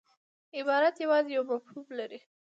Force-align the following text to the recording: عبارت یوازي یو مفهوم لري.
عبارت 0.59 0.95
یوازي 1.05 1.31
یو 1.35 1.43
مفهوم 1.51 1.87
لري. 1.99 2.19